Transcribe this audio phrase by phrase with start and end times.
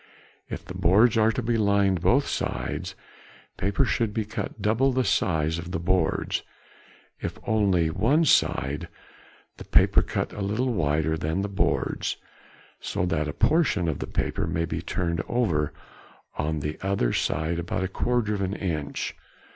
[0.49, 2.95] If the boards are to be lined both sides,
[3.55, 6.41] paper should be cut double the size of the boards;
[7.19, 8.87] if only one side,
[9.57, 12.17] the paper cut a little wider than the boards,
[12.79, 15.71] so that a portion of the paper may be turned over
[16.35, 19.15] on to the other side about a quarter of an inch.